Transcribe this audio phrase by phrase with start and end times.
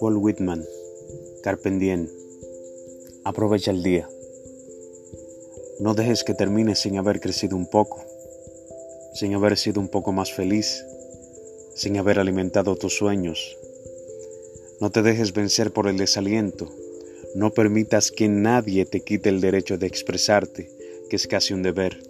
[0.00, 0.64] Paul Whitman,
[1.42, 2.10] Carpendien.
[3.24, 4.08] Aprovecha el día.
[5.78, 8.04] No dejes que termine sin haber crecido un poco,
[9.14, 10.84] sin haber sido un poco más feliz,
[11.74, 13.56] sin haber alimentado tus sueños.
[14.80, 16.68] No te dejes vencer por el desaliento.
[17.36, 20.70] No permitas que nadie te quite el derecho de expresarte,
[21.08, 22.02] que es casi un deber.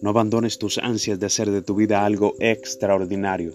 [0.00, 3.54] No abandones tus ansias de hacer de tu vida algo extraordinario.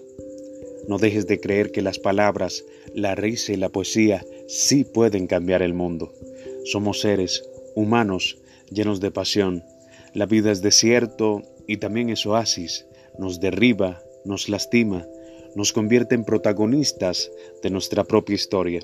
[0.90, 2.64] No dejes de creer que las palabras,
[2.96, 6.12] la risa y la poesía sí pueden cambiar el mundo.
[6.64, 7.44] Somos seres
[7.76, 8.38] humanos
[8.72, 9.62] llenos de pasión.
[10.14, 12.86] La vida es desierto y también es oasis.
[13.20, 15.06] Nos derriba, nos lastima,
[15.54, 17.30] nos convierte en protagonistas
[17.62, 18.80] de nuestra propia historia.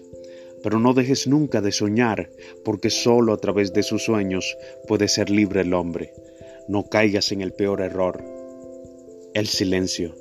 [0.62, 2.30] Pero no dejes nunca de soñar,
[2.64, 6.12] porque solo a través de sus sueños puede ser libre el hombre.
[6.68, 8.22] No caigas en el peor error,
[9.34, 10.14] el silencio.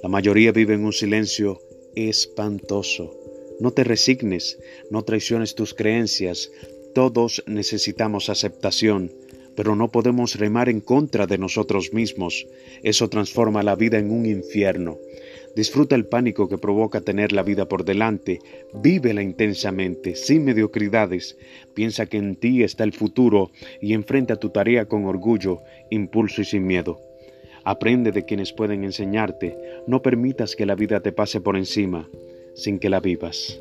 [0.00, 1.60] La mayoría vive en un silencio
[1.96, 3.18] espantoso.
[3.58, 4.56] No te resignes,
[4.92, 6.52] no traiciones tus creencias.
[6.94, 9.12] Todos necesitamos aceptación,
[9.56, 12.46] pero no podemos remar en contra de nosotros mismos.
[12.84, 14.98] Eso transforma la vida en un infierno.
[15.56, 18.38] Disfruta el pánico que provoca tener la vida por delante.
[18.74, 21.36] Vívela intensamente, sin mediocridades.
[21.74, 25.58] Piensa que en ti está el futuro y enfrenta tu tarea con orgullo,
[25.90, 27.07] impulso y sin miedo.
[27.68, 29.54] Aprende de quienes pueden enseñarte.
[29.86, 32.08] No permitas que la vida te pase por encima
[32.54, 33.60] sin que la vivas.